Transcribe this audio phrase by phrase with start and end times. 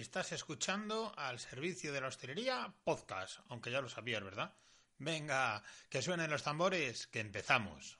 [0.00, 4.54] Estás escuchando al servicio de la hostelería podcast, aunque ya lo sabías, ¿verdad?
[4.96, 7.98] Venga, que suenen los tambores, que empezamos.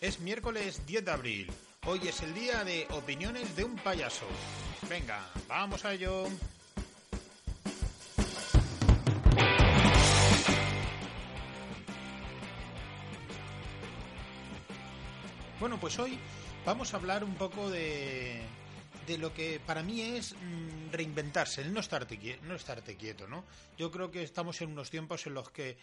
[0.00, 1.52] Es miércoles 10 de abril.
[1.88, 4.26] Hoy es el día de opiniones de un payaso.
[4.90, 6.24] Venga, vamos a ello.
[15.60, 16.18] Bueno, pues hoy
[16.64, 18.42] vamos a hablar un poco de,
[19.06, 22.56] de lo que para mí es mm, reinventarse, el no estarte, no
[22.96, 23.44] quieto, ¿no?
[23.78, 25.76] Yo creo que estamos en unos tiempos en los que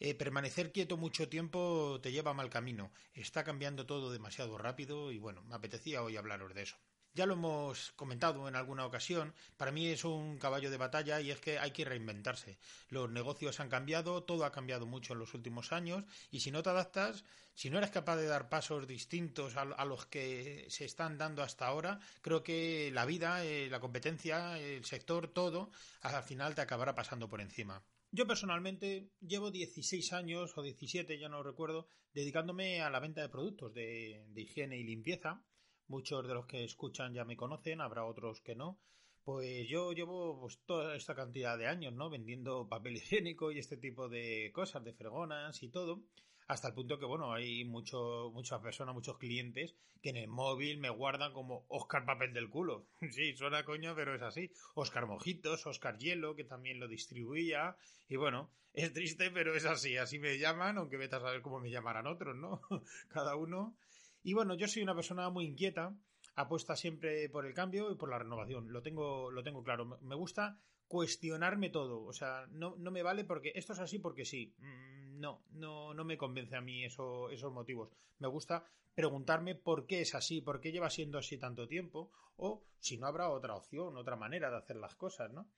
[0.00, 2.92] eh, permanecer quieto mucho tiempo te lleva a mal camino.
[3.14, 6.76] Está cambiando todo demasiado rápido y bueno, me apetecía hoy hablaros de eso.
[7.18, 11.32] Ya lo hemos comentado en alguna ocasión, para mí es un caballo de batalla y
[11.32, 12.60] es que hay que reinventarse.
[12.90, 16.62] Los negocios han cambiado, todo ha cambiado mucho en los últimos años y si no
[16.62, 21.18] te adaptas, si no eres capaz de dar pasos distintos a, los que se están
[21.18, 25.72] dando hasta ahora, creo que la vida, eh, la competencia, el sector, todo,
[26.02, 27.82] al final te acabará pasando por encima.
[28.12, 33.28] Yo personalmente llevo 16 años o 17, ya no recuerdo, dedicándome a la venta de
[33.28, 35.42] productos de higiene y limpieza
[35.88, 38.78] muchos de los que escuchan ya me conocen, habrá otros que no.
[39.24, 42.08] Pues yo llevo pues, toda esta cantidad de años, ¿no?
[42.08, 46.02] Vendiendo papel higiénico y este tipo de cosas, de fregonas y todo.
[46.46, 50.78] Hasta el punto que, bueno, hay mucho, muchas personas, muchos clientes que en el móvil
[50.78, 52.86] me guardan como Oscar Papel del Culo.
[53.10, 54.50] Sí, suena coño, pero es así.
[54.74, 57.76] Oscar Mojitos, Oscar Hielo, que también lo distribuía.
[58.08, 59.96] Y bueno, es triste, pero es así.
[59.96, 62.62] Así me llaman, aunque vete a saber cómo me llamarán otros, ¿no?
[63.08, 63.76] Cada uno
[64.22, 65.96] y bueno, yo soy una persona muy inquieta,
[66.34, 68.72] apuesta siempre por el cambio y por la renovación.
[68.72, 69.98] Lo tengo, lo tengo claro.
[70.02, 72.04] Me gusta cuestionarme todo.
[72.04, 74.54] O sea, no, no me vale porque esto es así porque sí.
[74.58, 77.90] Mm, no, no, no me convence a mí eso, esos motivos.
[78.18, 82.64] Me gusta preguntarme por qué es así, por qué lleva siendo así tanto tiempo, o
[82.80, 85.48] si no habrá otra opción, otra manera de hacer las cosas, ¿no?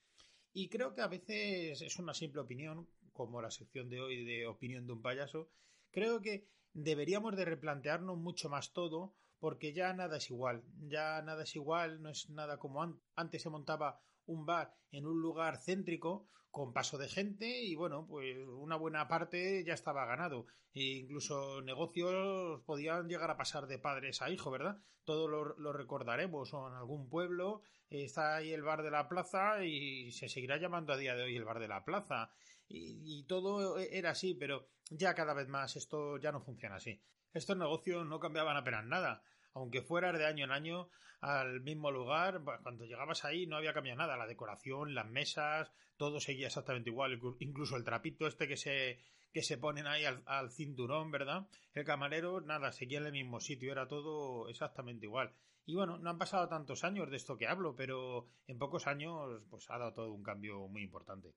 [0.53, 4.47] Y creo que a veces es una simple opinión, como la sección de hoy de
[4.47, 5.49] opinión de un payaso.
[5.91, 11.45] Creo que deberíamos de replantearnos mucho más todo porque ya nada es igual, ya nada
[11.45, 16.29] es igual, no es nada como antes se montaba un bar en un lugar céntrico
[16.51, 20.47] con paso de gente y bueno, pues una buena parte ya estaba ganado.
[20.75, 24.79] E incluso negocios podían llegar a pasar de padres a hijo, ¿verdad?
[25.05, 29.65] Todo lo, lo recordaremos o en algún pueblo está ahí el bar de la plaza
[29.65, 32.31] y se seguirá llamando a día de hoy el bar de la plaza
[32.71, 37.01] y, todo era así, pero ya cada vez más esto ya no funciona así.
[37.35, 39.23] Estos negocios no cambiaban apenas nada.
[39.55, 40.89] Aunque fueras de año en año
[41.21, 44.17] al mismo lugar, cuando llegabas ahí no había cambiado nada.
[44.17, 47.21] La decoración, las mesas, todo seguía exactamente igual.
[47.41, 49.01] Incluso el trapito este que se,
[49.33, 51.49] que se ponen ahí al, al cinturón, ¿verdad?
[51.75, 55.33] El camarero, nada, seguía en el mismo sitio, era todo exactamente igual.
[55.67, 59.43] Y bueno, no han pasado tantos años de esto que hablo, pero en pocos años
[59.51, 61.35] pues ha dado todo un cambio muy importante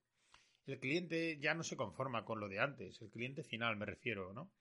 [0.65, 4.33] el cliente ya no se conforma con lo de antes, el cliente final me refiero,
[4.33, 4.51] ¿no?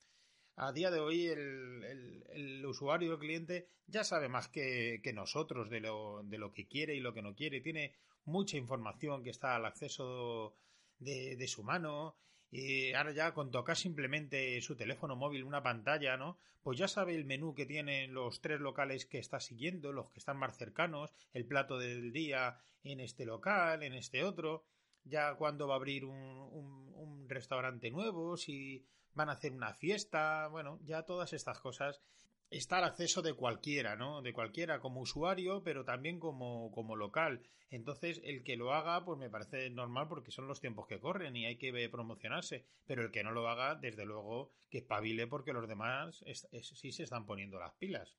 [0.56, 5.80] A día de hoy el, el, usuario, el cliente, ya sabe más que, nosotros de
[5.80, 7.62] lo, de lo que quiere y lo que no quiere.
[7.62, 7.94] Tiene
[8.26, 10.54] mucha información que está al acceso
[10.98, 12.16] de, de su mano
[12.50, 16.38] y ahora ya con tocar simplemente su teléfono móvil, una pantalla, ¿no?
[16.62, 20.18] Pues ya sabe el menú que tienen los tres locales que está siguiendo, los que
[20.18, 24.64] están más cercanos, el plato del día en este local, en este otro
[25.04, 30.48] ya cuando va a abrir un, un, restaurante nuevo, si van a hacer una fiesta,
[30.48, 32.02] bueno, ya todas estas cosas
[32.50, 34.20] está al acceso de cualquiera, ¿no?
[34.20, 37.42] De cualquiera como usuario, pero también como, como local.
[37.70, 41.34] Entonces, el que lo haga, pues me parece normal porque son los tiempos que corren
[41.36, 42.66] y hay que promocionarse.
[42.86, 46.22] Pero el que no lo haga, desde luego, que espabile porque los demás
[46.60, 48.14] sí se están poniendo las pilas.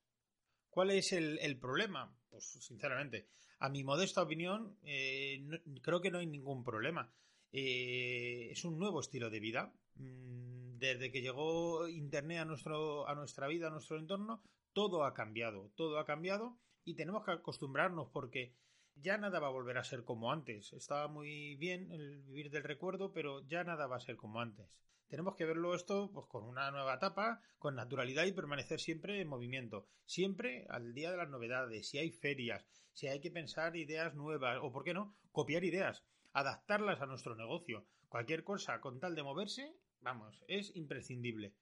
[0.74, 2.12] ¿Cuál es el, el problema?
[2.28, 3.28] Pues sinceramente,
[3.60, 5.40] a mi modesta opinión, eh,
[5.82, 7.12] creo que no hay ningún problema.
[7.52, 9.72] Eh, es un nuevo estilo de vida.
[9.94, 14.42] Mm, desde que llegó Internet a, nuestro, a nuestra vida, a nuestro entorno,
[14.72, 15.70] todo ha cambiado.
[15.76, 18.56] Todo ha cambiado y tenemos que acostumbrarnos porque
[18.96, 20.72] ya nada va a volver a ser como antes.
[20.72, 24.78] Estaba muy bien el vivir del recuerdo, pero ya nada va a ser como antes.
[25.08, 29.28] Tenemos que verlo esto pues, con una nueva etapa, con naturalidad y permanecer siempre en
[29.28, 29.86] movimiento.
[30.06, 31.88] Siempre al día de las novedades.
[31.88, 36.04] Si hay ferias, si hay que pensar ideas nuevas, o por qué no, copiar ideas,
[36.32, 37.84] adaptarlas a nuestro negocio.
[38.08, 41.52] Cualquier cosa con tal de moverse, vamos, es imprescindible.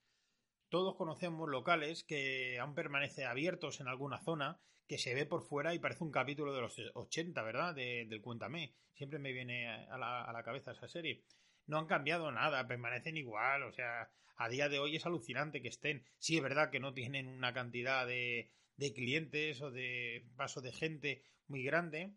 [0.72, 4.58] Todos conocemos locales que aún permanecen abiertos en alguna zona,
[4.88, 7.74] que se ve por fuera y parece un capítulo de los 80, ¿verdad?
[7.74, 8.72] del Cuéntame.
[8.94, 11.24] Siempre me viene a la, a la cabeza esa serie.
[11.66, 15.68] No han cambiado nada, permanecen igual, o sea, a día de hoy es alucinante que
[15.68, 16.06] estén.
[16.16, 20.72] Sí, es verdad que no tienen una cantidad de, de clientes o de paso de
[20.72, 22.14] gente muy grande,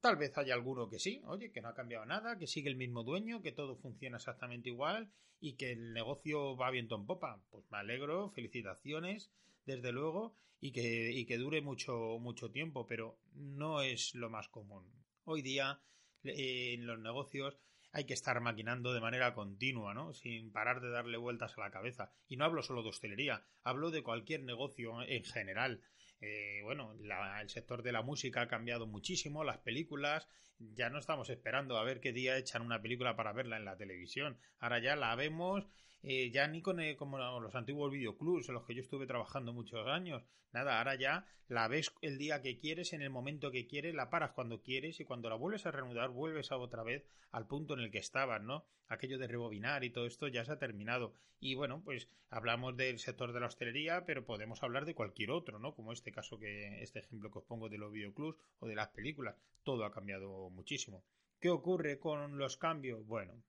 [0.00, 2.76] Tal vez haya alguno que sí, oye, que no ha cambiado nada, que sigue el
[2.76, 5.10] mismo dueño, que todo funciona exactamente igual
[5.40, 7.42] y que el negocio va viento en popa.
[7.50, 9.32] Pues me alegro, felicitaciones,
[9.66, 14.48] desde luego, y que, y que dure mucho, mucho tiempo, pero no es lo más
[14.48, 14.84] común.
[15.24, 15.80] Hoy día,
[16.22, 17.58] eh, en los negocios,
[17.92, 20.12] hay que estar maquinando de manera continua, ¿no?
[20.12, 22.12] Sin parar de darle vueltas a la cabeza.
[22.28, 25.82] Y no hablo solo de hostelería, hablo de cualquier negocio en general.
[26.20, 26.94] Eh, bueno,
[27.40, 31.84] el sector de la música ha cambiado muchísimo, las películas, ya no estamos esperando a
[31.84, 35.66] ver qué día echan una película para verla en la televisión, ahora ya la vemos
[36.02, 39.86] eh, ya ni con como los antiguos videoclubs en los que yo estuve trabajando muchos
[39.88, 40.22] años.
[40.52, 44.10] Nada, ahora ya la ves el día que quieres, en el momento que quieres, la
[44.10, 47.74] paras cuando quieres y cuando la vuelves a reanudar vuelves a otra vez al punto
[47.74, 48.64] en el que estabas, ¿no?
[48.86, 51.12] Aquello de rebobinar y todo esto ya se ha terminado.
[51.40, 55.58] Y bueno, pues hablamos del sector de la hostelería, pero podemos hablar de cualquier otro,
[55.58, 55.74] ¿no?
[55.74, 58.88] Como este caso que, este ejemplo que os pongo de los videoclubs o de las
[58.88, 59.36] películas.
[59.62, 61.04] Todo ha cambiado muchísimo.
[61.40, 63.06] ¿Qué ocurre con los cambios?
[63.06, 63.42] Bueno,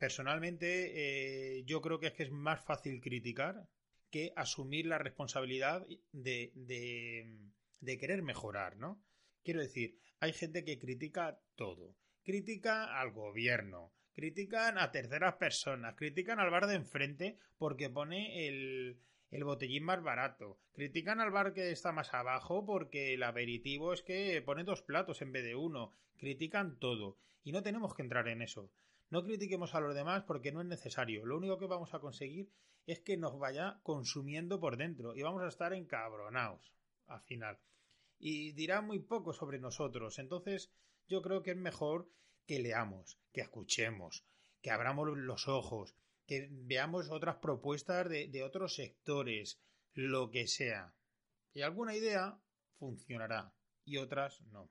[0.00, 3.68] Personalmente, eh, yo creo que es que es más fácil criticar
[4.10, 9.04] que asumir la responsabilidad de, de, querer mejorar, ¿no?
[9.44, 11.98] Quiero decir, hay gente que critica todo.
[12.24, 19.02] Critica al gobierno, critican a terceras personas, critican al bar de enfrente porque pone el,
[19.30, 24.02] el botellín más barato, critican al bar que está más abajo porque el aperitivo es
[24.02, 28.28] que pone dos platos en vez de uno, critican todo y no tenemos que entrar
[28.28, 28.70] en eso.
[29.08, 31.26] No critiquemos a los demás porque no es necesario.
[31.26, 32.48] Lo único que vamos a conseguir
[32.86, 36.72] es que nos vaya consumiendo por dentro y vamos a estar encabronados
[37.06, 37.58] al final.
[38.18, 40.18] Y dirá muy poco sobre nosotros.
[40.18, 40.72] Entonces,
[41.08, 42.08] yo creo que es mejor
[42.46, 44.24] que leamos, que escuchemos,
[44.62, 45.96] que abramos los ojos,
[46.30, 49.60] que veamos otras propuestas de, otros sectores,
[49.94, 50.94] lo que sea.
[51.52, 52.38] Y alguna idea
[52.78, 53.52] funcionará
[53.84, 54.70] y otras no.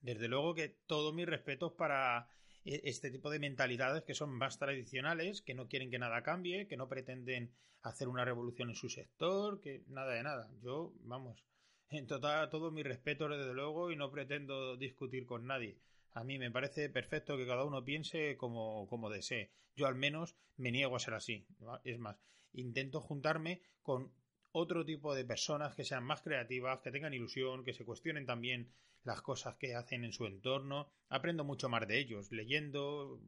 [0.00, 2.28] Desde luego que todos mis respetos para
[2.64, 6.66] e, este tipo de mentalidades que son más tradicionales, que no quieren que nada cambie,
[6.66, 10.50] que no pretenden hacer una revolución en su sector, que nada de nada.
[10.60, 11.44] Yo, vamos,
[11.88, 15.78] en total, todo mi respeto, desde luego, y no pretendo discutir con nadie.
[16.14, 19.52] A mí me parece perfecto que cada uno piense como, como desee.
[19.76, 21.46] Yo al menos me niego a ser así.
[21.84, 22.16] Es más,
[22.52, 24.12] intento juntarme con
[24.52, 28.72] otro tipo de personas que sean más creativas, que tengan ilusión, que se cuestionen también
[29.02, 30.92] las cosas que hacen en su entorno.
[31.08, 33.20] Aprendo mucho más de ellos, leyendo,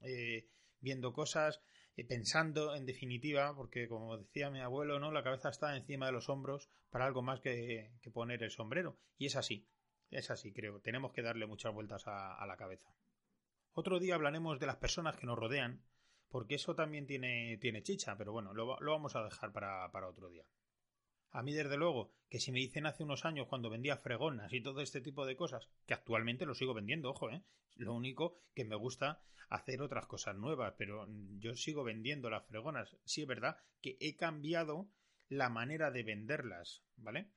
[0.00, 0.46] eh,
[0.80, 1.62] viendo cosas,
[1.96, 5.10] eh, pensando en definitiva, porque como decía mi abuelo, ¿no?
[5.10, 8.98] La cabeza está encima de los hombros para algo más que, poner el sombrero.
[9.16, 9.66] Y es así,
[10.10, 10.80] es así, creo.
[10.80, 12.92] Tenemos que darle muchas vueltas a, la cabeza.
[13.72, 15.82] Otro día hablaremos de las personas que nos rodean,
[16.28, 20.44] porque eso también tiene, tiene chicha, pero bueno, lo, vamos a dejar para otro día.
[21.30, 24.62] A mí, desde luego, que si me dicen hace unos años cuando vendía fregonas y
[24.62, 27.42] todo este tipo de cosas, que actualmente lo sigo vendiendo, ojo, ¿eh?
[27.76, 31.06] Lo único que me gusta hacer otras cosas nuevas, pero
[31.38, 32.96] yo sigo vendiendo las fregonas.
[33.04, 34.88] Sí es verdad que he cambiado
[35.28, 37.30] la manera de venderlas, ¿vale?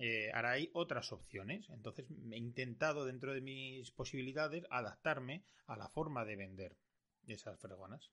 [0.00, 5.88] Eh, ahora hay otras opciones, entonces he intentado dentro de mis posibilidades adaptarme a la
[5.88, 6.76] forma de vender
[7.26, 8.12] esas fregonas.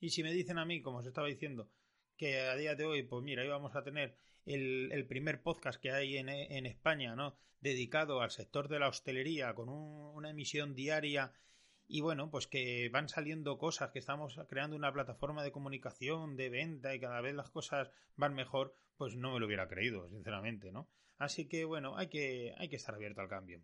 [0.00, 1.68] Y si me dicen a mí, como os estaba diciendo,
[2.16, 4.16] que a día de hoy, pues mira, íbamos a tener
[4.46, 7.36] el, primer podcast que hay en, en, España, ¿no?
[7.60, 11.32] Dedicado al sector de la hostelería, con una emisión diaria.
[11.86, 16.48] Y bueno, pues que van saliendo cosas, que estamos creando una plataforma de comunicación, de
[16.48, 20.70] venta y cada vez las cosas van mejor, pues no me lo hubiera creído, sinceramente,
[20.70, 20.88] ¿no?
[21.18, 23.60] Así que bueno, hay que, hay que estar abierto al cambio.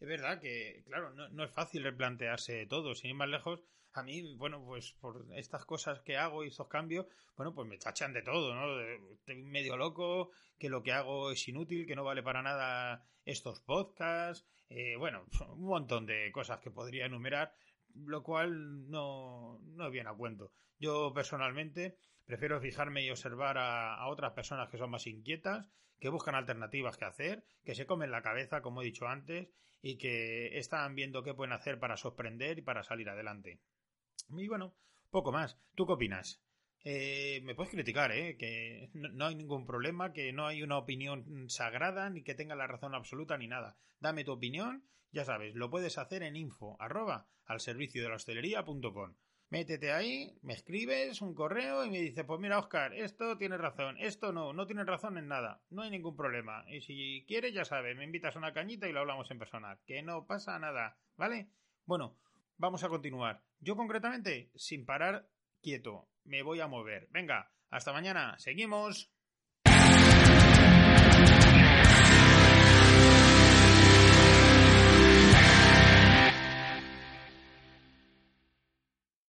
[0.00, 3.60] Es verdad que, claro, no, no es fácil replantearse todo, sin ir más lejos,
[3.92, 7.04] a mí, bueno, pues por estas cosas que hago y estos cambios,
[7.36, 8.80] bueno, pues me tachan de todo, ¿no?
[9.12, 13.60] Estoy medio loco, que lo que hago es inútil, que no vale para nada estos
[13.60, 17.52] podcasts, eh, bueno, un montón de cosas que podría enumerar,
[18.04, 20.52] lo cual no, no viene a cuento.
[20.78, 26.08] Yo personalmente prefiero fijarme y observar a, a otras personas que son más inquietas, que
[26.08, 29.48] buscan alternativas que hacer, que se comen la cabeza, como he dicho antes,
[29.82, 33.60] y que están viendo qué pueden hacer para sorprender y para salir adelante.
[34.30, 34.74] Y bueno,
[35.10, 35.58] poco más.
[35.74, 36.42] ¿Tú qué opinas?
[36.88, 38.36] Eh, me puedes criticar, ¿eh?
[38.36, 42.68] Que no, hay ningún problema, que no hay una opinión sagrada, ni que tenga la
[42.68, 43.76] razón absoluta, ni nada.
[43.98, 48.14] Dame tu opinión, ya sabes, lo puedes hacer en info, arroba, al servicio de la
[48.14, 49.16] hostelería.com.
[49.50, 53.96] Métete ahí, me escribes un correo y me dices, pues mira, Oscar, esto tiene razón,
[53.98, 56.64] esto no, no tiene razón en nada, no hay ningún problema.
[56.68, 59.80] Y si quieres, ya sabes, me invitas a una cañita y lo hablamos en persona,
[59.86, 61.50] que no pasa nada, ¿vale?
[61.84, 62.16] Bueno,
[62.58, 63.42] vamos a continuar.
[63.58, 65.26] Yo concretamente, sin parar
[65.66, 67.08] quieto, me voy a mover.
[67.10, 69.10] Venga, hasta mañana, seguimos.